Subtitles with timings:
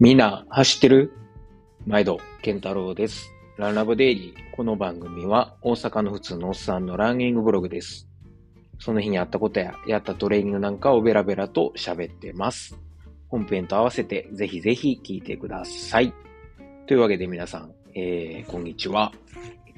[0.00, 1.12] みんな走ってる？
[1.84, 3.32] 毎度、健太郎です。
[3.56, 4.54] ランラブデイリー。
[4.54, 8.06] この番組は大阪の普通のおっさんのランニングブログです。
[8.78, 12.78] その日にあったことややったトレーニングなんかをベラベラと喋ってます。
[13.26, 16.14] 本編と合わせてぜひぜひ聞いてください。
[16.86, 19.10] というわけで皆さん、えー、こんにちは。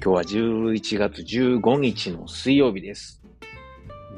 [0.05, 3.23] 今日は11月15日の水曜日です。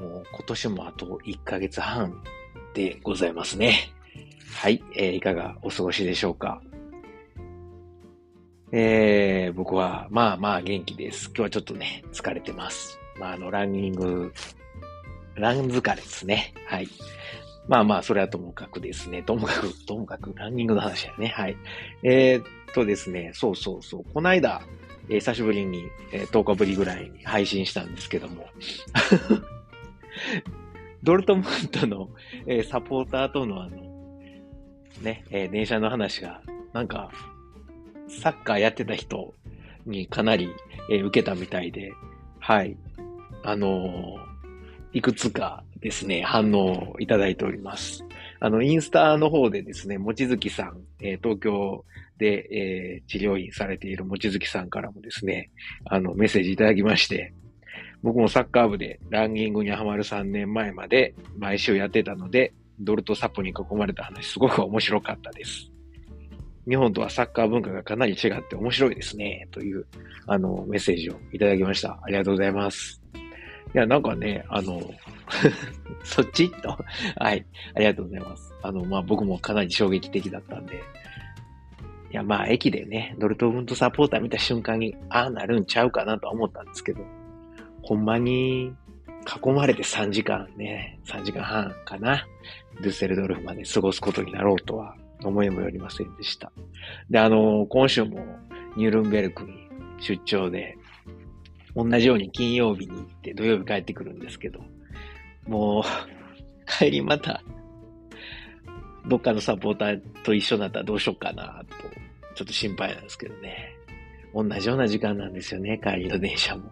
[0.01, 2.21] もう今年もあと1ヶ月半
[2.73, 3.93] でございますね。
[4.53, 6.61] はい、えー、いかがお過ごしでしょうか？
[8.71, 11.25] えー、僕は、まあまあ元気です。
[11.27, 12.99] 今日はちょっとね、疲れてます。
[13.19, 14.33] まああの、ランニング、
[15.35, 16.53] ラン疲れですね。
[16.67, 16.87] はい。
[17.67, 19.21] まあまあ、それはともかくですね。
[19.23, 21.27] ともかく、ともかく、ランニングの話やね。
[21.27, 21.57] はい。
[22.03, 24.05] えー、っとですね、そうそうそう。
[24.13, 24.61] この間、
[25.09, 28.47] えー久しぶりに、えー10日ぶりぐらいに配信したんですけども、
[31.03, 32.09] ドルトムントの、
[32.47, 33.92] えーサポーターとのあの、
[35.01, 36.41] ね、えー電車の話が、
[36.73, 37.11] なんか、
[38.07, 39.33] サッカーやってた人
[39.85, 40.49] にかなり、
[40.89, 41.91] えー受けたみたいで、
[42.39, 42.77] はい。
[43.43, 44.33] あのー
[44.95, 48.05] いくつかですね、反応をいただいております。
[48.39, 51.83] あの、インスタの方でですね、もちづきさん、えー東京
[52.19, 55.49] で、え治療院されているもちづきさんからもですね、
[55.85, 57.33] あの、メッセージいただきまして、
[58.03, 62.53] 僕もサッカー部でランニングにハマる3年前まで毎週やってたので、
[62.83, 65.69] ドルとサポに囲まれた話すごく面白かったです。
[66.67, 69.85] 日本とはサッカー文化がかなり違って面白いですね、という、
[70.27, 71.99] あの、メッセージをいただきました。
[72.01, 73.01] ありがとうございます。
[73.75, 74.79] いや、なんかね、あの、
[76.03, 76.49] そっち？
[76.61, 76.69] と、
[77.19, 77.45] はい、
[77.75, 78.53] ありがとうございます。
[78.61, 87.01] あの、まあ、僕もかなり衝撃的だったんで、いや、まあ、駅でね、ドルトムントサポーター見た瞬間に、ああなるんちゃうかなとは思ったんですけど、
[87.81, 88.71] ほんまに
[89.43, 92.25] 囲まれて3時間ね、3時間半かな、
[92.81, 96.51] デュッセルドルフまで過ごすことになろうとは思いもよりませんでした。
[97.09, 98.25] で、あの、今週も
[98.75, 99.69] ニュルンベルクに
[99.99, 100.77] 出張で、
[101.75, 104.59] 同じように金曜日に行って土曜日帰ってくるんですけど、
[105.47, 105.83] もう、
[106.79, 107.43] 帰りまた、
[109.07, 111.75] どっかのサポーターと一緒になったらどうしようかなと、
[112.35, 113.75] ちょっと心配なんですけどね。
[114.33, 116.71] 同じような時間なんですよね、帰りの電車も。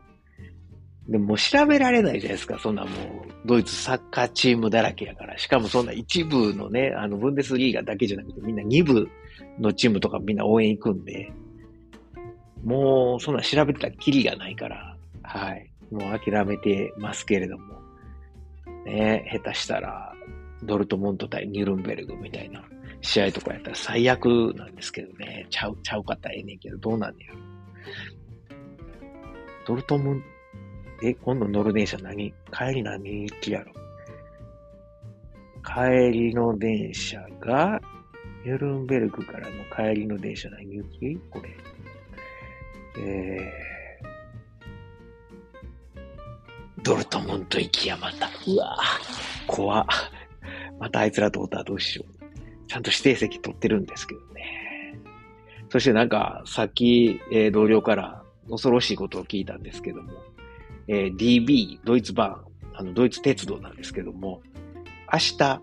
[1.11, 2.57] でも調べられないじゃないですか。
[2.57, 2.93] そんなもう、
[3.45, 5.37] ドイツサッカーチームだらけやから。
[5.37, 9.09] しかもそんな一部のね、あの、ブンデスリーガだけじゃなくて、みんな二部
[9.59, 11.29] のチームとかみんな応援行くんで、
[12.63, 15.69] もう、そんな調べてたらキリがないから、はい。
[15.91, 17.81] もう諦めてますけれども。
[18.85, 20.13] ね、下手したら、
[20.63, 22.63] ドルトムント対ニュルンベルグみたいな
[23.01, 25.45] 試合とかやったら最悪なんですけどね。
[25.49, 27.33] ちゃう、ちゃうかったらええねんけど、どうなんねや。
[29.67, 30.23] ドルトムン
[31.03, 32.33] え、今度乗る電車何？
[32.51, 33.73] 帰り何行きやろ？
[35.63, 37.81] 帰りの電車が、
[38.45, 41.49] ニュルンベルクからの帰りの電車何行きこれ。
[42.99, 48.27] えー、ドルトムント行きやまた。
[48.47, 49.87] うわぁ、怖
[50.79, 52.67] またあいつらとおったらどうしよう。
[52.67, 54.99] ちゃんと指定席取ってるんですけどね。
[55.69, 60.11] そしてなんか、さっき、えー同僚から恐ろしいことを聞いたんですけども、
[60.87, 62.43] えー DB、ドイツ版、
[62.73, 64.41] あの、ドイツ鉄道なんですけども、
[65.11, 65.61] 明日、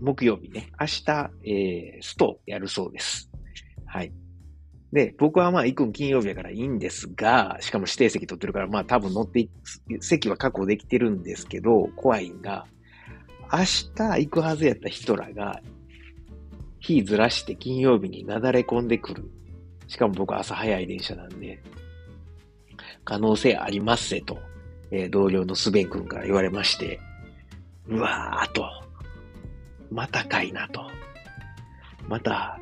[0.00, 3.30] 木曜日ね、明日、えーストやるそうです。
[3.86, 4.12] はい。
[4.92, 9.48] で、僕はまあ行くん金曜日やからいいんですが、しかも指定席取ってるから、まあ多分乗って、
[10.00, 12.66] 席は確保できてるんですけど、怖いんが、
[13.52, 15.60] 明日行くはずやった人らが、
[16.78, 19.30] 日ずらして金曜日になだれ込んでくる。
[19.88, 21.62] しかも僕朝早い電車なんで、
[23.06, 24.38] 可能性ありますぜと、
[24.90, 27.00] えー同僚のスベン君から言われまして、
[27.86, 28.68] うわーと、
[29.90, 30.82] またかいなと。
[32.08, 32.58] また、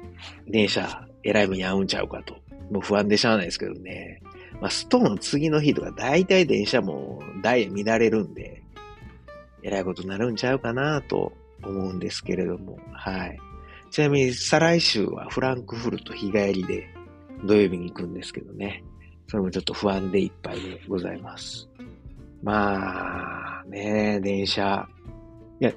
[0.47, 2.35] 電車、えらい目に遭うんちゃうかと。
[2.71, 4.21] もう不安でしゃあないですけどね。
[4.61, 8.63] まあ、ストの次の日とか、だいたい電車も台乱れるんで、
[9.63, 11.33] えらいことになるんちゃうかなと
[11.63, 13.39] 思うんですけれども、はい。
[13.91, 16.89] ちなみに、再来週はフランクフルト日帰りで
[17.45, 18.85] 土曜日に行くんですけどね。
[19.27, 21.69] それもちょっと不安でいっぱいでございます。
[22.43, 24.87] まあ、ね電車。
[25.61, 25.73] いや、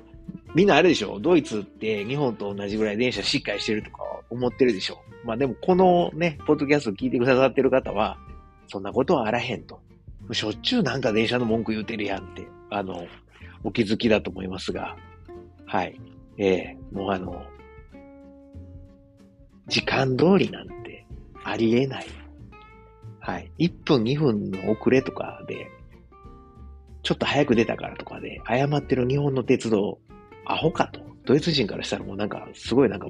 [0.53, 1.19] みんなあれでしょ？
[1.19, 4.99] ドイツって日本と同じぐらい電車しっかりしてるとか思ってるでしょ？
[5.23, 8.17] まあでもこのね、ポッドキャスト聞いてくださってる方は、
[8.67, 9.79] そんなことはあらへんと。
[10.33, 13.07] しょっちゅうなんか電車の文句言うてるやんって、あの、
[13.63, 14.97] お気づきだと思いますが、
[15.65, 15.99] はい。
[16.37, 17.45] ええもうあの、
[19.67, 21.05] 時間通りなんて
[21.43, 22.07] ありえない。
[23.27, 23.51] はい。
[23.59, 25.69] 1分2分の遅れとかで、
[27.03, 29.99] ちょっと早く出たからとかで、謝ってる日本の鉄道、
[30.45, 31.01] アホかと。
[31.25, 33.07] ドイツ人からしたらもうなんか、すごいなんか、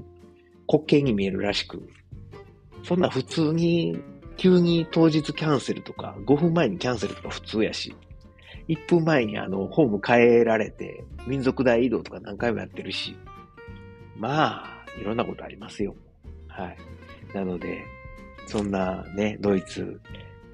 [0.67, 1.87] 滑稽に見えるらしく、
[2.83, 3.99] そんな普通に、
[4.37, 7.95] 急に当日キャンセルとか、5分前にキャンセルとか普通やし、
[8.69, 13.15] 1分前にあの、ホーム変えられて、民族大移動とか何回もやってるし、
[14.15, 15.95] まあ、いろんなことありますよ。
[16.47, 16.77] はい。
[17.35, 17.85] なので、
[18.47, 20.01] そんなね、ドイツ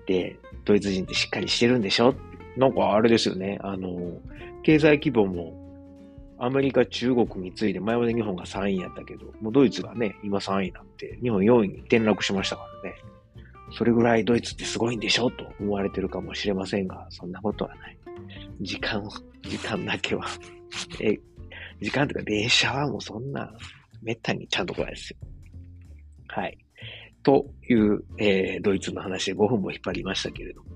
[0.05, 2.13] で、ドイツ人ってしっかりしてるんでしょ？
[2.57, 3.59] なんかあれですよね。
[3.61, 4.19] あの、
[4.63, 5.61] 経済規模も
[6.39, 12.95] アメリカ、中国に次いで前まで日本が3位やったけど、もうドイツがね、今3位になって、日本4位に転落しましたからね。
[13.77, 15.29] それぐらいドイツってすごいんでしょ？
[15.31, 17.97] と思われてるかもしれませんが、そんなことはない。
[18.61, 19.03] 時間、
[19.41, 20.25] 時間だけは
[20.99, 21.17] え、
[21.81, 23.51] 時間とか電車はもうそんな、
[24.01, 25.17] めったにちゃんと来ないですよ。
[26.27, 26.57] はい。
[27.23, 30.73] という、えー、ドイツの話で5分も引っ張りましたけれども。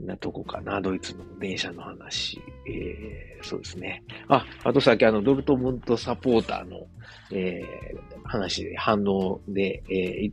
[0.00, 2.40] なとこかな、ドイツの電車の話。
[2.66, 4.02] えー、そうですね。
[4.28, 6.86] あ、あとさっきあの、ドルトムントサポーターの、
[7.32, 10.28] えー、話で、反応で、え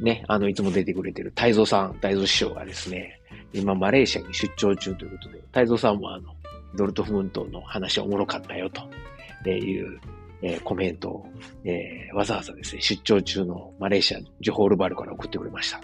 [0.00, 3.18] ー、ね、あの、いつも出てくれてる太蔵さん、太蔵師匠がですね、
[3.52, 6.34] 今、マレーシアに出張中ということで、太蔵さんもあの、
[6.74, 10.00] ドルトムントの話おもろかったよという、
[10.42, 11.26] えー、コメントを、
[11.64, 15.80] えー、わざわざですね、出張中のマレーシア、ジョホールバルから送ってくれました。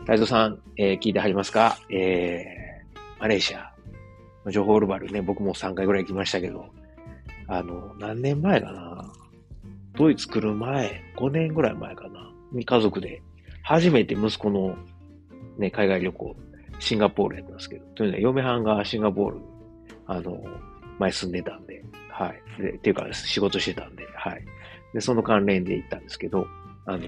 [0.00, 1.78] 太蔵さん、えー、聞いてはりますか？
[1.90, 3.72] えー、マレーシア、
[4.48, 6.66] ジョホールバルね、僕も3回ぐらい行きましたけど、
[7.48, 9.12] あの、何年前かな？
[9.94, 12.30] ドイツ来る前、5年ぐらい前かな？
[12.52, 13.22] に家族で、
[13.62, 14.76] 初めて息子の
[15.58, 16.36] ね、海外旅行、
[16.78, 19.40] シンガポールやったんですけど、というのは嫁はんがシンガポール、
[20.06, 20.44] あの、
[20.98, 21.82] 前住んでたんで、
[22.16, 22.62] はい。
[22.62, 24.44] で、っていうか、仕事してたんで、はい。
[24.94, 26.46] で、その関連で行ったんですけど、
[26.86, 27.02] あの、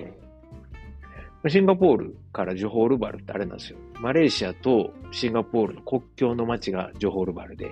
[1.48, 3.78] シンガポールからジョホールバルってあれなんですよ。
[4.00, 7.70] マレーシアとシンガポールの国境の街がジョホールバルで、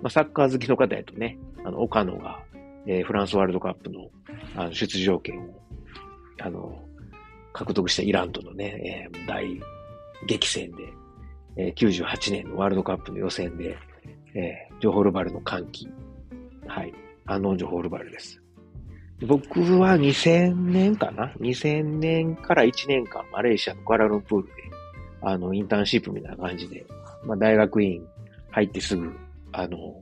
[0.00, 2.40] まあ、サッカー好きの方やとね、あの、岡野が、
[2.86, 4.08] えー、フランスワールドカップの
[4.56, 5.60] あの出場権を、
[6.40, 6.82] あの、
[7.52, 9.44] 獲得したイランとのね、えー、大
[10.26, 10.84] 激戦で、
[11.56, 13.76] えー、98年のワールドカップの予選で、
[14.34, 15.88] えー、ジョホールバルの歓喜。
[16.70, 16.94] はい。
[17.26, 18.40] あのジョホールバルです。
[19.26, 24.52] 僕は2000年かな ?2000 年から1年間マレーシアのクアラルンプールで、
[25.20, 26.86] あの、インターンシップみたいな感じで、
[27.24, 28.06] まあ、大学院
[28.50, 29.12] 入ってすぐ、
[29.52, 30.00] あの、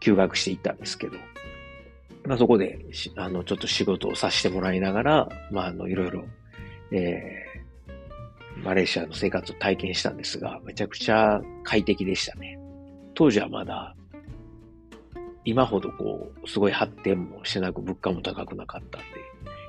[0.00, 1.16] 休学していったんですけど、
[2.26, 2.78] まあ、そこで、
[3.16, 6.24] あの、ちょっと仕事をさせてもらいながら、まあ、あの、いろいろ、
[6.92, 12.58] えー、マレーシアの生活を体験したんですが、めちゃくちゃ快適でしたね。
[13.14, 13.96] 当時はまだ、
[15.48, 19.06] 今ほどこう、すごい発展もしてなく、物価も高くなかったんで、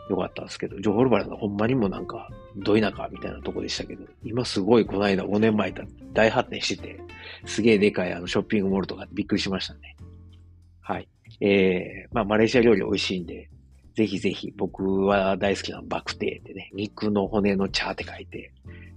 [0.10, 2.28] よかったんですけど、ジョホルバルのほんまにもなんか、
[2.58, 7.00] ど田舎みたいなとこでしたけど、今すごいこの間5年前だ大発展してて、
[7.46, 9.96] すげえでかいあのショッピングモールとかびっくりしましたね。
[10.82, 11.08] はい。
[11.40, 13.50] えー、まあマレーシア料理美味しいんで、
[13.96, 18.52] ぜひぜひ僕は大好きなバクテーってね、肉の骨の茶って書いて、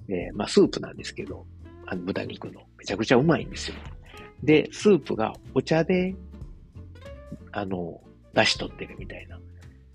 [0.09, 1.47] えー、まあスープなんですけど、
[1.87, 2.63] あの豚肉の。
[2.77, 3.77] めちゃくちゃうまいんですよ。
[4.43, 6.17] で、スープがお茶で
[7.53, 8.01] あの、
[8.35, 9.39] 出し取ってるみたいな。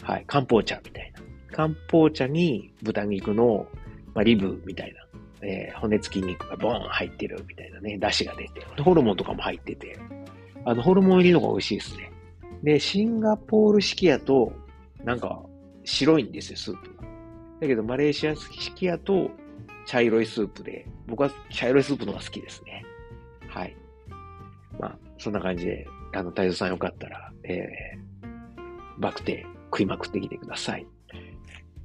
[0.03, 0.23] はい。
[0.27, 1.21] 漢方茶みたいな。
[1.55, 3.67] 漢方茶に豚肉の、
[4.13, 8.65] まあ、リブみたいな、えー、骨付き肉がボーン入ってるみたいなね、出汁が出て。
[8.81, 9.97] ホルモンとかも入ってて、
[10.65, 12.11] あの、ホルモン入りのが美味しいですね。
[12.63, 14.51] で、シンガポール式やと、
[15.03, 15.41] なんか、
[15.83, 17.03] 白いんですよ、スープが。
[17.61, 19.31] だけど、マレーシア式やと、
[19.85, 22.83] 茶色いスープで、僕は茶色いスープの方が好きですね。
[23.47, 23.75] はい。
[24.79, 30.85] まあ、そんな感じで、あの、太蔵さんよかったら、えー、バクテ食いまくってきてください。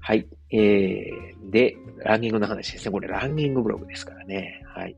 [0.00, 0.26] はい。
[0.50, 2.92] えー、で、ランニングの話ですね。
[2.92, 4.62] これランニングブログですからね。
[4.66, 4.96] はい。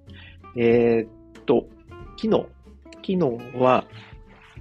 [0.57, 1.67] えー、っと、
[2.17, 2.47] 昨日、
[2.95, 3.87] 昨日は、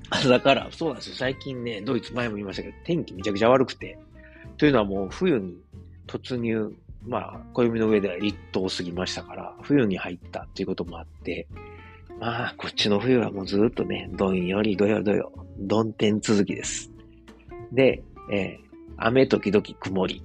[0.10, 1.16] 朝から、そうなんですよ。
[1.16, 3.98] 最近ね、ドイツ前も言いましたけど、天気めちゃくちゃ悪くて。
[4.58, 5.58] というのはもう冬に
[6.08, 11.48] 突入、まあ、暦の上では立冬過ぎましたから、冬に入ったっていうこともあって、
[12.24, 16.90] まあ、こっちの冬はもうずっとね、どんよりどよどよ、どん天続きです。
[17.74, 18.02] で、
[18.32, 20.24] えー、雨時々曇り。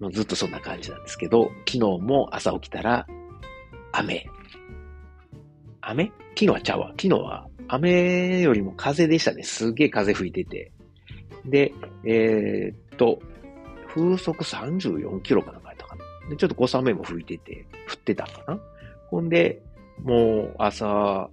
[0.00, 3.06] もうずっとそんな感じなんですけど、昨日も朝起きたら、
[3.92, 4.26] 雨。
[5.82, 6.06] 雨？
[6.30, 6.88] 昨日はちゃうわ。
[7.00, 9.44] 昨日は雨よりも風でしたね。
[9.44, 10.72] すげえ風吹いてて。
[11.44, 11.72] で、
[12.04, 13.20] えー、っと、
[13.86, 16.04] 風速34キロかなんかやったかな。
[16.28, 18.58] で、ちょっと小雨も吹いてて、降ってたかな。
[19.10, 19.62] ほんで、
[20.04, 21.30] もう朝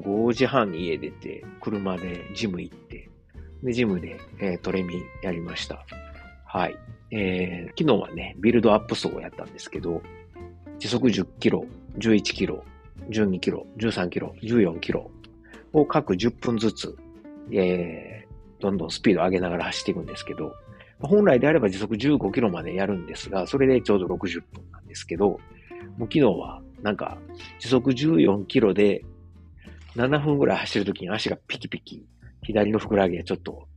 [0.00, 3.10] 5時半に家出て、車でジム行って、
[3.62, 5.84] で、ジムで、えー、トレミやりました。
[6.44, 6.76] はい。
[7.10, 10.02] えー、昨日はね、ビルドアップ走をやったんですけど、
[10.78, 11.64] 時速10キロ、
[11.98, 12.64] 11キロ、
[13.10, 15.10] 12キロ、13キロ、14キロ
[15.72, 16.96] を各10分ずつ、
[17.52, 20.54] えー、どんどんスピード上げながら走っていくんですけど、
[21.00, 27.18] 本来であれば時速15キロまでやるんですが、それでちょうど60分なんですけど、もう昨日はなんか
[27.58, 29.04] 時速14キロで
[29.96, 32.04] 7分ぐらい走るときに足がピキピキ、
[32.42, 33.68] 左のふくらはぎがちょっと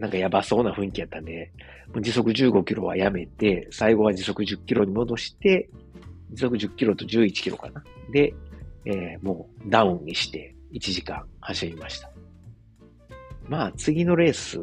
[0.00, 1.52] なんかやばそうな雰囲気やったんで、
[2.00, 5.68] 時速15キロはやめて、最後は時速10キロに戻して、
[6.30, 7.82] 時速10キロと11キロかな。
[8.12, 8.32] で、
[8.86, 12.10] えー、もうダウンにして1時間走りました。
[13.46, 14.58] まあ次のレース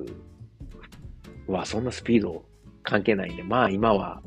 [1.46, 2.44] はそんなスピード
[2.82, 4.24] 関係ないんで、まあ今は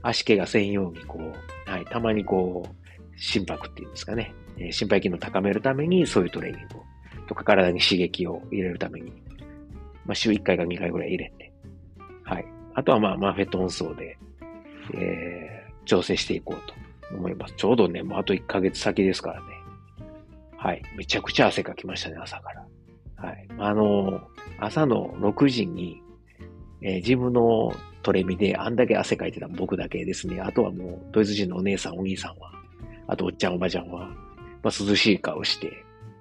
[0.00, 6.76] 足怪我専用にこう、はい、たまにこう、心拍っていうんですかね、え、心肺機能を高めるためにそういうトレーニング、
[7.26, 9.12] とか体に刺激を入れるために、
[10.04, 11.52] まあ週1回か2回ぐらい入れて、
[12.24, 12.46] はい。
[12.74, 14.16] あとはまあマフェット音奏で、
[14.94, 17.54] えー、調整していこうと思います。
[17.56, 19.46] ちょうどね、もうあと1ヶ月先ですからね。
[20.56, 20.82] はい。
[20.96, 22.66] めちゃくちゃ汗かきましたね、朝から。
[23.16, 23.48] はい。
[23.58, 24.20] あの、
[24.58, 26.00] 朝の6時に、
[26.82, 27.72] えー、自分の
[28.06, 30.40] トレミであんだけ汗かいてた僕だけですね。
[30.40, 32.52] あとはもう、ドイツ人のお姉さん、お兄さんは、
[33.08, 34.06] あとおっちゃん、おばちゃんは、
[34.62, 35.72] まあ、涼しい顔して、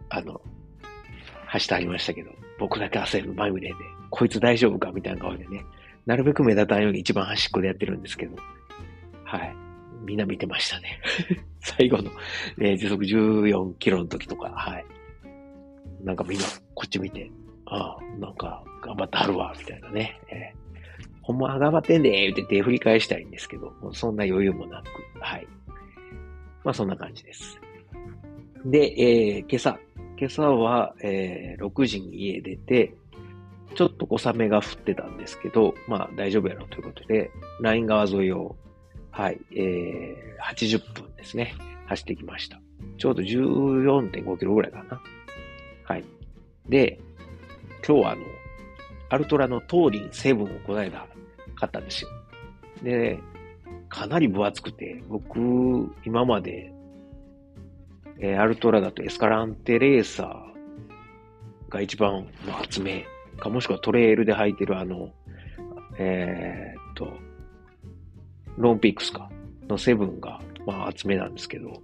[0.09, 0.41] あの、
[1.45, 3.75] 走ってありましたけど、僕だけ汗まみれで、
[4.09, 5.63] こいつ大丈夫かみたいな顔でね、
[6.07, 8.35] なるべく目立たんように一番端っこでやってるんですけど、
[9.23, 9.55] はい。
[10.07, 10.99] みんな見てましたね。
[11.61, 12.09] 最後の、
[12.57, 14.85] ね、時速14キロの時とか、はい。
[16.03, 17.29] なんかみんなこっち見て、
[17.67, 20.19] ああ、なんか頑張ってはるわ、みたいなね。
[20.31, 20.64] えー、
[21.25, 24.87] ほんま頑張ってんで、言って手振り返したいんですけど、もうそんな余裕もなく、
[25.19, 25.47] はい。
[26.63, 27.59] まあそんな感じです。
[28.63, 29.79] で、えー、今朝、
[30.19, 32.93] 今朝は、えー、6時に家出て、
[33.73, 38.55] ちょっと小雨が降ってたんですけど、まあ大丈夫やろということで、ライン川沿いを、
[39.09, 41.55] はい、えー、80分ですね、
[41.87, 42.61] 走ってきました。
[42.99, 45.01] ちょうど14.5キロぐらいかな。
[45.85, 46.03] はい。
[46.69, 46.99] で、
[47.83, 48.21] 今日はあの、
[49.09, 51.07] アルトラのトーリン7をこの間
[51.55, 52.09] 買ったんですよ。
[52.83, 53.19] で、
[53.89, 55.39] かなり分厚くて、僕、
[56.05, 56.71] 今まで、
[58.19, 63.05] えー、アルトラだとエスカランテレーサーが一番の厚め
[63.37, 65.11] か、もしくはトレイルで履いてるあの、
[65.97, 67.11] えー、っと、
[68.57, 69.29] ロンピックスか、
[69.67, 71.81] のセブンが、まあ厚めなんですけど、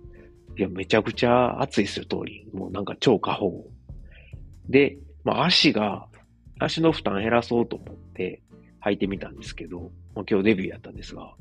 [0.57, 2.47] いや、めちゃくちゃ厚いですよ、通り。
[2.53, 3.65] もうなんか超過保護。
[4.69, 6.07] で、まあ足が、
[6.59, 8.41] 足の負担減らそうと思って
[8.83, 11.33] 履いてみたんですけど、ま、今日デビューやったんですが、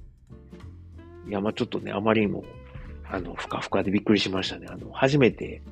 [1.28, 2.44] いや、まあちょっとね、あまりにも、
[3.04, 4.66] あの、ふかふかでびっくりしましたね。
[4.70, 5.62] あの、初めて、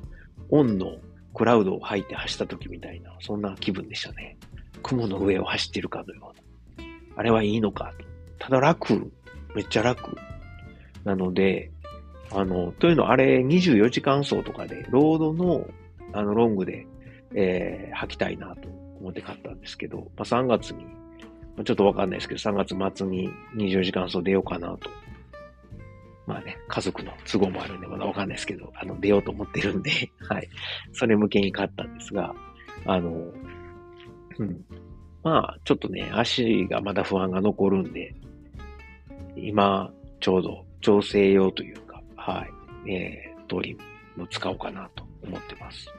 [0.49, 0.97] オンの
[1.33, 4.37] クラウドを吐いて走った時みたいな、そんな気分でしたね。
[4.83, 6.87] 雲の上を走ってるかのような。
[7.15, 8.05] あれはいいのかと。
[8.39, 9.11] ただ楽、
[9.55, 10.15] めっちゃ楽。
[11.03, 11.71] なので、
[12.31, 15.67] あの、というのあれ24時間走とかで、ロードの、
[16.13, 16.85] あの、ロングで、
[17.33, 18.67] えー、履きたいなと
[18.99, 20.85] 思って買ったんですけど、まあ、3月に、
[21.63, 24.89] ちょっとわかんないですけど、3月末に24時間走出ようかなと
[26.29, 29.89] まあね、家族の都合もあるんで、まだわかんないですけど、あの、出ようと思ってるんで、
[30.29, 30.47] はい。
[30.93, 32.35] それ向けに買ったんですが、
[32.85, 33.09] あの、
[34.37, 34.63] うん。
[35.23, 38.13] まあ、ちょっとね、足がまだ不安が残るんで、
[39.35, 42.45] 今、ちょうど調整用というか、は
[42.85, 43.75] い、えー、通り
[44.15, 45.91] も使おうかなと思ってます。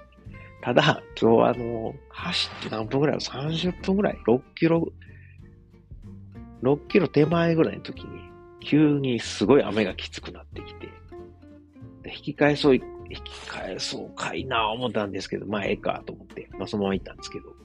[0.62, 4.86] ただ、今日はあの、走って何分ぐらい ?30 分ぐらい ?6 キロ、
[6.62, 10.88] 6キロ手前ぐらいの時に、急にすごい雨がきつくなってきて、
[12.02, 12.82] で引き返そう、引
[13.24, 17.60] き返そうかいな思ったんですけど、まあええかと思って、まあそのまま行ったんですけど。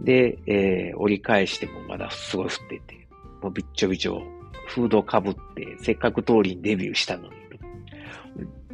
[0.00, 3.08] で、えー、折り返してもまだすごい降ってて、
[3.42, 4.22] もうびっちょびちょ、
[4.68, 7.36] フードかぶって、せっかく通りにデビューしたのに。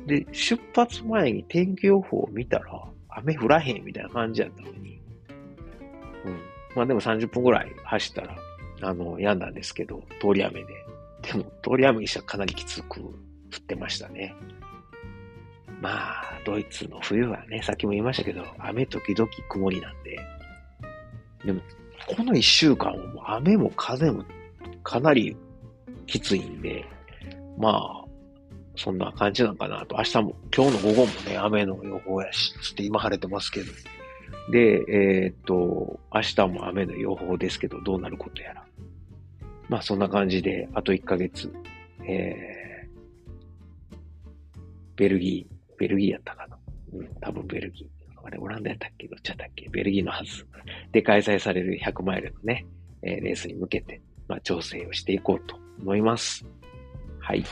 [0.06, 5.00] で、出発前に天気予報を見たら、雨降らへんみたいな感じやったのに。
[6.24, 6.40] うん。
[6.74, 8.36] まあでも30分ぐらい走ったら、
[8.82, 10.66] あの、病んだんですけど、通り雨で。
[11.22, 13.12] でも、通り雨にしてはかなりきつく降
[13.56, 14.34] ってましたね。
[15.80, 20.18] まあ、ドイツの冬はね、さっきも言いましたけど、雨時々曇りなんで。
[21.44, 21.60] でも、
[22.16, 24.24] この一週間は雨も風も
[24.82, 25.36] かなり
[26.06, 26.84] きついんで、
[27.58, 28.04] まあ、
[28.76, 29.96] そんな感じなのかなと。
[29.96, 33.66] 明日も、今日の午後もね、雨の予報やし、つって今晴れてますけど。
[34.50, 38.64] で、えー、っと、明日も雨の予報ですけど、どうなることやら。
[39.68, 41.52] まあそんな感じで、あと1ヶ月、
[42.04, 43.92] えー、
[44.96, 46.58] ベルギー、ベルギーやったかな。
[46.92, 48.26] うん、多分ベルギー。
[48.26, 49.08] あれ、オランダやったっけ？
[49.08, 49.68] どっちやったっけ？
[49.70, 50.46] ベルギーのはず。
[50.92, 52.66] で開催される100マイルのね、
[53.02, 56.44] えー、レースに向けて、まあ調整をしていこうと思います。
[57.20, 57.44] はい。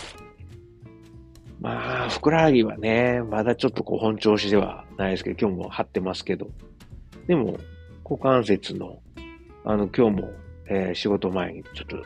[1.60, 6.48] まあ、ふくらはぎはね、まだちょっとこう本調子ではないですけど、今日も張ってますけど、
[7.30, 7.58] でも、
[8.02, 9.00] 股関節の、
[9.64, 10.32] あの、今日も
[10.70, 11.96] えー、仕事前にちょっと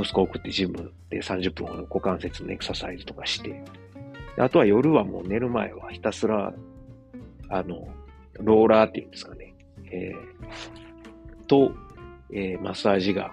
[0.00, 3.62] 息子を送ってジムで30分ほど股関節のエクササイズとかして、
[4.38, 6.54] あとは夜はもう寝る前はひたすら、
[7.48, 7.88] あの、
[8.34, 9.54] ローラーっていうんですかね、
[9.90, 11.72] えー、と、
[12.32, 13.32] えー、マッサージガン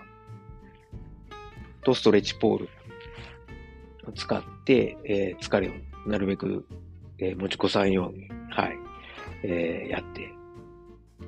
[1.83, 2.69] とストレッチポール
[4.07, 6.65] を使って、えー、疲れをなるべく、
[7.19, 8.77] えー、持ち越さんように、はい、
[9.43, 10.31] えー、やって、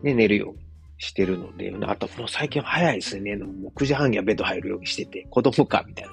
[0.04, 0.60] で、寝るように
[0.98, 3.36] してるので、あともう最近早いですね。
[3.36, 6.12] もう9時半にはベッド入るようにしてて、子供か、みたいな。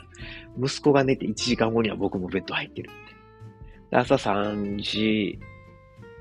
[0.59, 2.91] 息子が寝て1時間後には僕もベッド入ってる
[3.91, 3.97] で。
[3.97, 5.39] 朝3時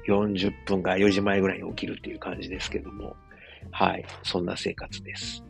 [0.07, 3.15] 40分か4時前ぐらいに起きるっていう感じですけども、
[3.71, 5.43] はい、そんな生活です。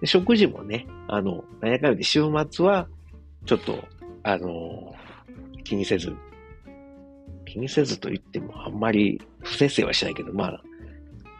[0.00, 2.88] で食事もね、あの、何やかんやで週末は、
[3.46, 3.84] ちょっと、
[4.22, 4.94] あの、
[5.64, 6.12] 気にせず、
[7.46, 10.62] 気にせずと言ってもあんまり不節制はしないけど、まあ、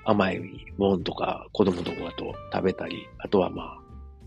[0.04, 3.78] 甘いもんとか子供とかと食べたり、あとはまあ、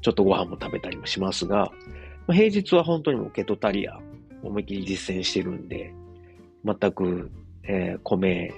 [0.02, 1.72] ちょっとご飯も食べたりもしますが、
[2.28, 4.00] まあ、平日は本当にもうケトタリア
[4.44, 5.94] 思いっきり実践してるんで、
[6.64, 7.32] 全く、
[7.64, 8.54] えー、米、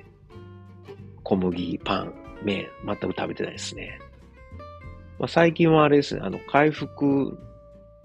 [1.23, 3.99] 小麦、パン、麺、全く食べてないですね。
[5.19, 7.37] まあ、最近はあれですね、あの、回復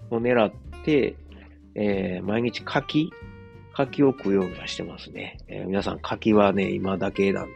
[0.09, 0.51] を狙っ
[0.83, 1.15] て、
[1.75, 3.11] えー、毎日柿
[3.73, 5.39] 柿を食うようにはしてますね。
[5.47, 7.53] えー、皆さん柿はね、今だけなんで、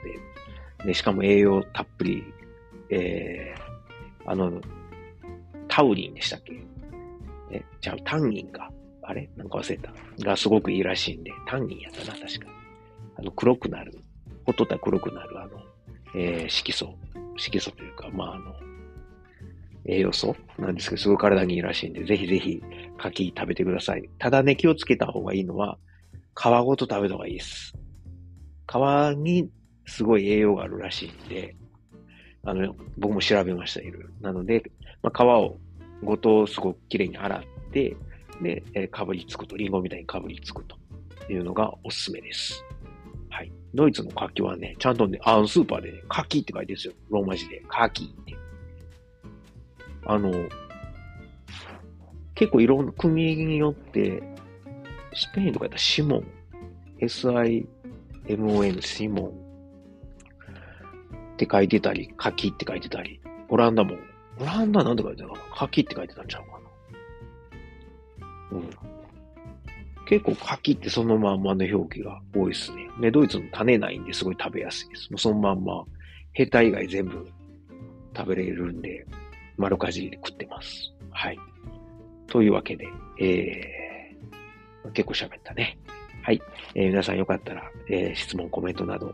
[0.86, 2.24] で、しかも栄養たっぷり、
[2.90, 4.62] えー、あの、
[5.68, 6.54] タウリンでしたっけ？
[7.52, 8.72] え、じゃあ、タンニンか。
[9.02, 9.30] あれ？
[9.36, 9.92] なんか忘れた。
[10.24, 12.48] がすごくいいらしいんで、タンニンやったな、確か。
[13.18, 13.98] あの、黒くなる。
[14.46, 15.62] ほとた黒くなる、あの、
[16.16, 16.96] えー、色素。
[17.38, 18.56] 色素というか、まあ、あの、
[19.86, 20.36] 栄養素？
[20.58, 22.62] なんですけど、すごい体にいいらしいんで、ぜひぜひ、
[22.98, 24.10] 柿食べてください。
[24.20, 25.78] ただね、気をつけた方がいいのは、
[26.36, 27.74] 皮ごと食べた方がいいです。
[28.70, 28.74] 皮
[29.18, 29.50] に
[29.88, 31.56] すごい栄養があるらしいんで、
[32.44, 34.10] あの、僕も調べました、いろいろ。
[34.22, 34.72] なので、
[35.02, 35.58] まあ、皮を
[36.04, 37.96] ごとすごくきれいに洗って、
[38.42, 40.78] で、えー、かぶりつくと、リンゴみたいにかぶりつくと
[41.32, 42.64] いうのがおすすめです。
[43.30, 43.52] はい。
[43.74, 46.94] ドイツの柿はね、ちゃんとね、あのスーパーでね、柿って書いてるんですよ。
[47.10, 47.64] ローマ字で。
[47.68, 48.36] 柿って。
[50.06, 50.32] あの、
[52.36, 54.22] 結構いろんな国によって、
[55.14, 56.28] スペインとかやったらシモン、
[57.00, 59.47] S-I-M-O-N、シモン
[61.38, 63.96] って書いてたり、柿って書いてたり、オランダも、
[64.40, 66.60] オランダなんて書いてたかな柿って書いてたんちゃうか
[68.52, 68.58] な。
[68.58, 68.70] うん。
[70.08, 72.90] 結構柿ってそのまんまの表記が多いですね。
[73.00, 75.12] ね、ドイツの種ないんですごい食べやすいです。
[75.12, 75.86] もうそのまんま、
[76.34, 77.28] ヘタ以外全部
[78.16, 79.06] 食べれるんで、
[79.58, 80.92] 丸かじりで食ってます。
[81.12, 81.40] はい。
[82.26, 82.88] というわけで、
[83.20, 85.78] えー、結構喋ったね。
[86.24, 86.42] はい。
[86.74, 89.14] えー、皆さんよかったら、えー、質問、コメントなど、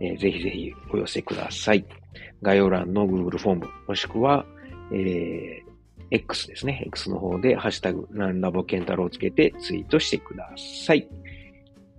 [0.00, 1.84] えー、ぜひぜひお寄せください。
[2.42, 4.44] 概要欄の Google フォーム、もしくは、
[4.92, 5.68] えー、
[6.10, 6.84] X ですね。
[6.86, 11.08] X の方で、ハッシュタグ、ランラボケンタロウをつけてツイートしてください。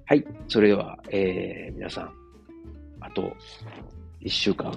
[0.05, 0.25] はい。
[0.47, 2.13] それでは、えー、皆さん、
[3.01, 3.31] あと、
[4.19, 4.71] 一週間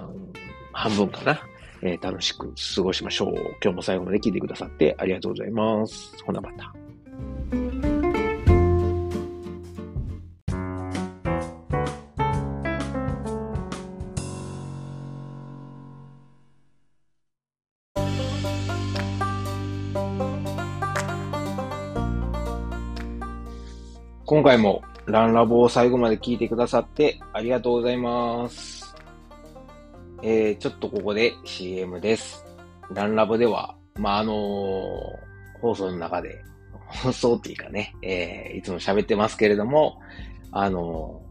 [0.71, 1.39] 半分かな。
[1.81, 3.33] えー、楽しく過ごしましょう。
[3.61, 6.15] 今日も最後まで聞いてくださってありがとうございます。
[6.23, 6.82] ほなまた。
[24.25, 28.95] 今回もランラボを最後まで聞いてくださってありがとうございます。
[30.21, 32.45] えー、ちょっとここで CM です。
[32.93, 36.41] ランラボでは、まあ、あのー、放送の中で、
[36.87, 39.99] 放送っていうかね、えー、いつも喋ってますけれども、
[40.53, 41.21] あの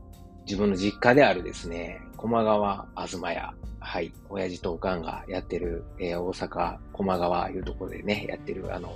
[0.40, 8.94] ー、自分の実家であるですね、駒川あずま屋、はい、親父とおかんがやってる、えー、大阪駒川いうところでね、やってる、あの、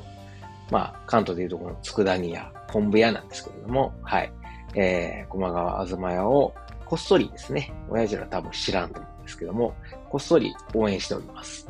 [0.71, 4.33] まあ、関東でいうところの佃煮屋、昆布屋なんですけれども、はい。
[4.75, 9.75] えー、駒川あずま屋をこっそりですね、親父ら多分知らんと思うんですけども、
[10.09, 11.69] こっそり応援しております。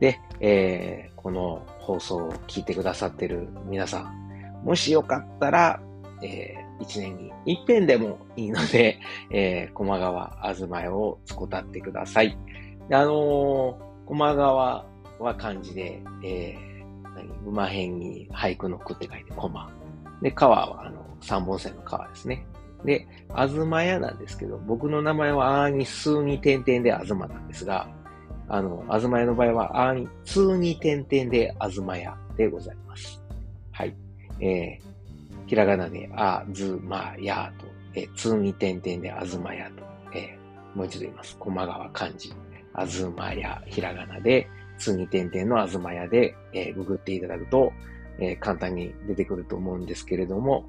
[0.00, 5.80] で、えー、この放送を聞いてくださってる皆さん、もしよかったら、
[6.22, 8.98] えー、一年に一遍でもいいので、
[9.30, 12.38] えー、駒川あずま屋をつこたってください。
[12.90, 14.86] あのー、駒川
[15.18, 16.67] は漢字で、えー、
[17.46, 19.70] 馬辺に俳句の句って書いて、コマ。
[20.22, 22.44] で、川は、あの、三本線の川ですね。
[22.84, 27.88] で、あずまやなんですけど、僕の名前はあーに数に点々であずまなんですが、
[28.48, 33.20] あの、あずまやの場合はあーに通に点々であずまやでございます。
[33.72, 33.94] はい。
[34.40, 39.82] えー、ひらがなであずまやと、えー、通に点々であずまやと、
[40.16, 41.36] えー、もう一度言います。
[41.38, 42.32] 駒川漢字。
[42.74, 47.72] あずまや、ひらがなで、次点々のあずま屋で、えー、ググっていただくと、
[48.18, 50.64] えー、簡単に出てくると思うんですけれども、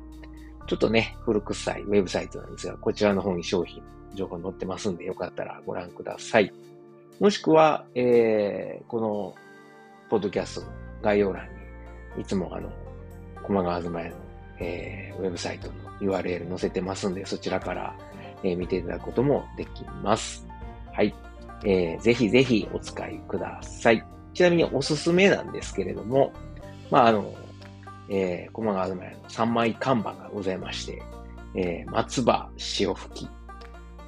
[0.67, 3.81] ちょっとね、古臭いウェブサイトなんですが、こちらの方に商品、
[4.13, 6.53] 情報載ってますんで、よかったらご覧ください。
[7.19, 9.35] もしくは、えー、この、
[10.09, 10.67] ポッドキャストの
[11.01, 11.47] 概要欄
[12.15, 12.69] に、いつもあの、
[13.43, 14.15] 駒川東屋の、
[14.59, 17.95] えー、ウェブサイトの URL 載せてますんで、そちらから、
[18.43, 20.47] えー、見ていただくこともできます。
[20.93, 21.13] はい。
[21.63, 24.05] えー、ぜひぜひお使いください。
[24.33, 26.31] ちなみにおすすめなんですけれども、
[26.89, 27.33] まあ、あの、
[28.09, 31.01] えー、駒川東屋の3枚看板がございまして、
[31.55, 33.29] えー、松葉塩吹き。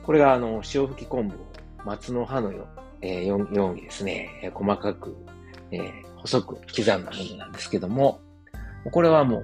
[0.04, 1.52] これがあの、塩吹き昆布を
[1.86, 2.68] 松の葉のよ,、
[3.02, 5.16] えー、ようにですね、細かく、
[5.72, 8.22] えー、細く刻んだものなんですけども、
[8.92, 9.44] これはもう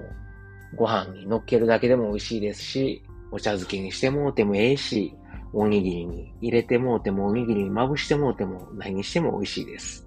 [0.76, 5.14] ご飯に乗っけるだけでも美味しいですし、お茶漬けにしてもうてもええし、
[5.52, 10.06] おにぎりに入れてもうても、おにぎりにまぶしてもうても、何にしても美味しいです。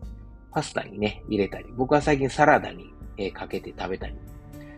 [0.52, 4.14] パスタにね、入れたり、僕は最近サラダに、えー、かけて食べたり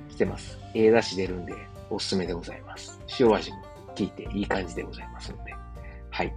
[0.09, 0.57] してます。
[0.73, 1.53] ええ出汁出るんで、
[1.89, 2.99] おすすめでございます。
[3.19, 3.57] 塩味も
[3.97, 5.53] 効いていい感じでございますので。
[6.09, 6.33] はい。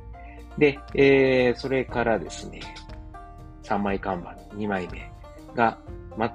[0.59, 2.61] で、えー、それからですね、
[3.63, 5.11] 3枚看板、2枚目
[5.55, 5.79] が、
[6.17, 6.35] ま、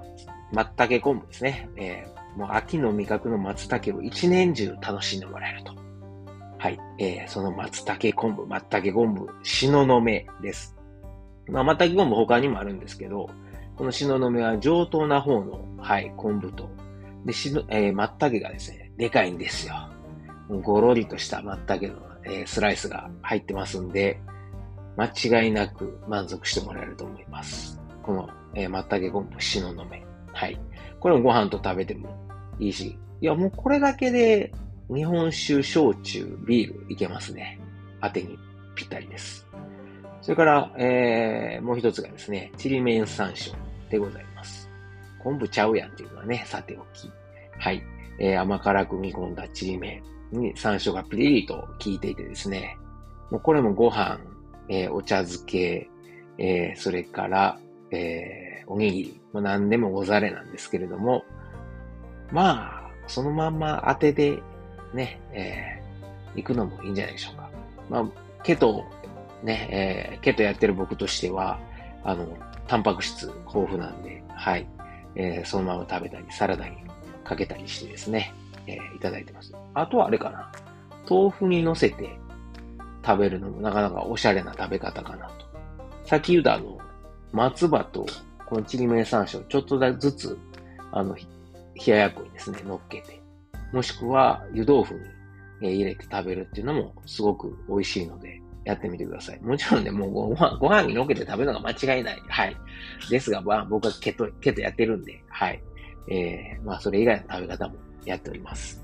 [0.51, 1.69] まったけ昆布ですね。
[1.75, 5.80] えー、もう秋の味覚の松茸を一年中楽しんでもらえると。
[6.61, 6.79] はい。
[6.99, 10.75] えー、その松茸昆布、松茸昆布、しののめです。
[11.47, 13.31] まあ、松茸昆布他にもあるんですけど、
[13.75, 16.69] このしののめは上等な方の、はい、昆布と、
[17.25, 19.73] で、しの、えー、松茸がですね、でかいんですよ。
[20.61, 24.21] ごろりとした松茸の、えー、スライスが入ってますんで、
[24.97, 27.81] 間違いなく満足してもらえると思います。
[28.03, 30.05] この、えー、松茸昆布、しののめ。
[30.31, 30.59] はい。
[30.99, 32.15] これもご飯と食べても
[32.59, 34.53] いいし、いや、もうこれだけで
[34.93, 37.59] 日本酒、焼酎、ビールいけますね。
[38.01, 38.37] 当てに
[38.75, 39.47] ぴったりです。
[40.21, 43.53] それから、えー、もう一つがですね、ちりめん山椒
[43.89, 44.69] でございます。
[45.19, 47.09] 昆布ちゃうやんっていうのはね、さておき。
[47.57, 47.81] はい。
[48.19, 52.77] えー、甘辛く煮込んだちりめんに山椒がピリリと効いていてですね、
[53.31, 54.19] もうこれもご飯、
[54.67, 55.89] えー、お茶漬け、
[56.37, 57.57] えー、それから、
[57.91, 61.23] えー、おにぎり、もう何でもござれなんですけれども、
[62.31, 64.41] まあ、そのまんま当てで
[64.93, 67.49] ね、えー、行くのもいいんじゃないでしょうか。
[67.89, 68.05] まあ、
[68.43, 68.85] ケト、
[69.43, 71.59] ね、えー、ケトやってる僕としては、
[72.03, 72.27] あの、
[72.67, 74.67] タンパク質豊富なんで、はい、
[75.15, 76.77] えー、そのまま食べたり、サラダに
[77.23, 78.33] かけたりしてですね、
[78.67, 79.53] えー、いただいてます。
[79.73, 80.51] あとはあれかな。
[81.09, 82.17] 豆腐に乗せて
[83.05, 85.45] 食べるのもなかなかおしゃれな食べ方かなと。
[86.05, 86.77] さっき言ったあの、
[87.31, 88.05] 松葉と
[88.45, 90.37] このちりめん山椒ちょっとずつ、
[90.91, 91.23] あの、冷
[91.93, 93.20] ややっこにですね、乗っけて、
[93.71, 94.93] もしくは湯豆腐
[95.61, 99.39] に入れて食べるっていうのもすごく美味しいので、やってみてください。
[99.41, 102.21] もちろんね、もうご飯、ご飯にのっけて食べるのが間違いない。
[102.27, 102.55] はい。
[103.09, 105.61] ですが、まあ、僕はケト、ケトやってるんで、はい。
[106.07, 108.83] えー、まあ、それ以外の食べ方もやっております。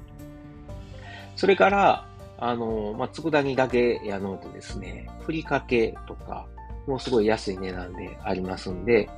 [1.36, 2.08] それから、
[2.39, 6.47] あの、まあ、佃煮だけやのうとですね、ふりかけとか、
[6.88, 9.10] もうすごい安い値段でありますんで、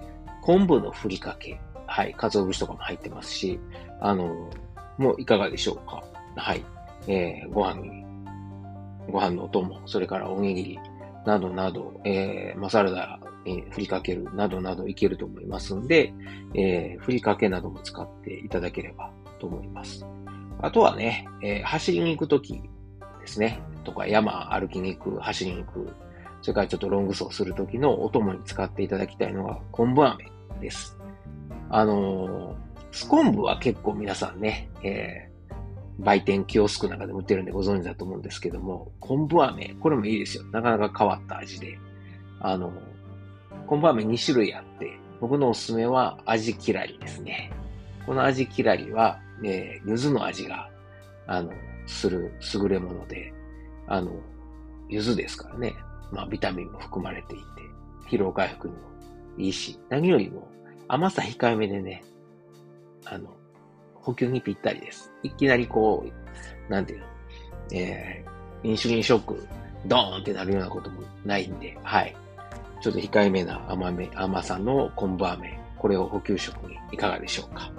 [0.41, 3.59] 昆布のふりかけ、はい、鰹節とかも入ってますし、
[4.01, 4.49] あの、
[4.99, 6.03] もういかがでしょうか。
[6.35, 6.63] はい。
[7.07, 8.05] えー、ご飯に、
[9.09, 10.79] ご飯のお供、それからおにぎり、
[11.25, 16.13] などなど、えー、マサラダに振りかけるなどなどいけると思いますんで、
[16.53, 20.05] えー、ふりかけなども使っていただければと思います。
[20.62, 22.62] あとはね、えー、走りに行くとき
[23.21, 25.93] ですね、とか山歩きに行く、走りに行く、
[26.41, 30.25] それからちょっとロング走するときのお供に使っていただきたいのが昆布飴
[30.59, 30.97] です。
[31.69, 40.43] あのースコンブは結構皆さんね、えー、売店キオスクなんかで売ってるんでご存知だと思うんですけども、昆布飴、これもいいですよ。
[40.52, 41.78] なかなか変わった味で。
[42.39, 42.71] あの、
[43.67, 47.52] 昆布飴2種類あって、僕のおすすめは味きらりですね。
[48.06, 50.69] この味きらりは、えー、柚子の味が、
[51.28, 51.52] あの、
[51.86, 53.34] する優れもので、
[53.88, 54.12] あの、
[54.88, 55.75] 柚子ですからね。
[56.12, 57.43] まあ、ビタミンも含まれていて、
[58.10, 58.80] 疲労回復にも
[59.38, 60.47] いいし、何よりも
[60.88, 62.04] 甘さ控えめでね、
[63.10, 63.36] あの、
[63.95, 65.12] 補給にぴったりです。
[65.24, 67.06] いきなりこう、なんていうの、
[67.72, 69.48] えー、インシュリンショック、
[69.86, 72.15] ドーンってなるようなこともないんで、はい。
[72.82, 77.72] ちょっと控えめな甘め、甘さの昆布飴、これを補給食にいかがでしょうか。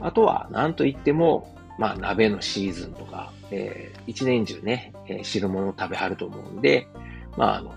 [0.00, 6.86] あとは、なんといっても、まあ、鍋のシーズンとか、えー、一年中ね、えー、汁物を食べはると思うんで、
[7.36, 7.74] まあ、あの、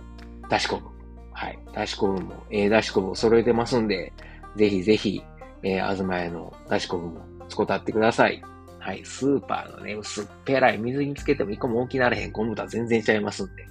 [0.50, 0.86] だし昆布。
[1.32, 1.60] はい。
[1.74, 4.12] だし昆布も、ええー、だし昆布を揃えてますんで、
[4.56, 5.24] ぜひぜひ、
[5.66, 8.42] えー、あずま屋のだし昆布も使ってってください。
[8.80, 13.66] はい、スーパーのね、薄っぺらい水につけても一個も大きなれへん昆布とは全然ちゃいますんで。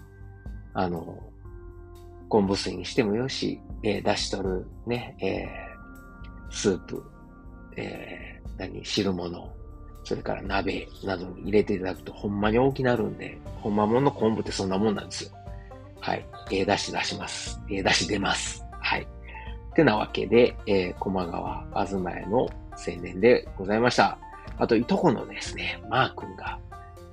[0.75, 1.17] あの、
[2.29, 7.01] 昆布水にしてもよし、えー、出しとるね、えー、スープ、
[7.77, 9.49] えー、何、汁物、
[10.03, 15.31] それから鍋などに入れていただくとほんまに大きなるんで、ほんまもの昆布ってそんなもんなんですよ。
[16.01, 16.27] はい。
[16.51, 17.61] えー、出し出します。
[17.71, 18.64] えー、出し出ます。
[19.75, 22.49] ってなわけで、えー、駒川あずま屋の青
[23.03, 24.17] 年でございました。
[24.57, 26.61] あと、いとこのですね、マー君が、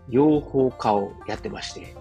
[0.10, 1.96] 養蜂家をやってまして、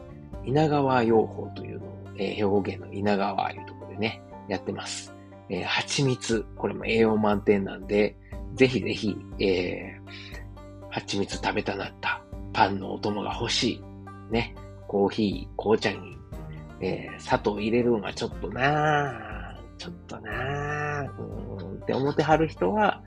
[0.45, 5.15] 稲川養蜂というのを、えー、兵庫県の稲川いうところでね、やってます。
[5.49, 8.15] えー、蜂蜜、これも栄養満点なんで、
[8.55, 13.83] ぜひぜひ、えー、蜂蜜食べたなったパンのお供が欲しい。
[14.31, 14.55] ね。
[14.87, 16.19] コーヒー、紅茶に、
[16.83, 19.30] えー、砂糖入れるのはちょっとなぁ、
[19.81, 23.03] ちょっとなぁ、うんって思ってはる人は、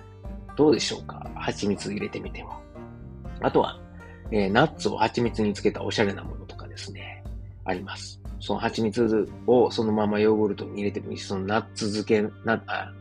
[0.55, 1.29] どうでしょうか？
[1.35, 2.59] 蜂蜜入れてみては。
[3.41, 3.79] あとは、
[4.31, 7.23] えー、ナッツを蜂蜜につけたおしゃれなものとかですね、
[7.63, 8.19] あります。
[8.39, 12.91] その蜂蜜をそのままヨーグルトに入れてもいいし、そのナッツ漬け、な、あ、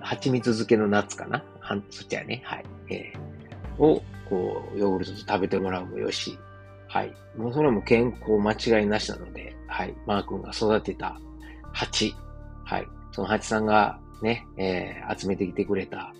[0.00, 1.44] 蜂蜜漬けのナッツかな？
[1.60, 2.64] は、そっちはね、はい。
[2.88, 6.38] えー、を、こう、ヨーグルトと食べてもらうもよし、
[6.88, 7.14] はい。
[7.36, 9.94] もうそれも健康間違いなしなので、はい。
[10.06, 11.20] マー君が育てた
[11.72, 12.14] 蜂、
[12.64, 12.86] はい。
[13.12, 16.12] その蜂さんがね、えー、集めてきてくれた、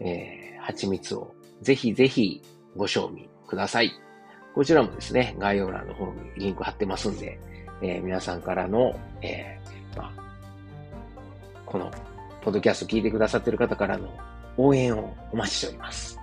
[0.00, 2.42] えー、蜂蜜をぜひぜひ
[2.76, 3.92] ご賞味ください。
[4.54, 7.38] こちらもですね、概要欄の方にリンク貼ってますんで、
[7.82, 10.12] えー、皆さんからの、えー、まあ、
[11.64, 11.90] この、
[12.42, 14.08] ポッドキャスト聞いてくださってる方からの
[14.56, 16.18] 応援をお待ちしております。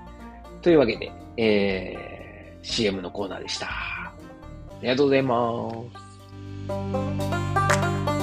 [0.61, 3.67] というわけで、えー、CM のコーナーでした。
[3.67, 4.13] あ
[4.81, 5.71] りがとうございま
[8.11, 8.16] す。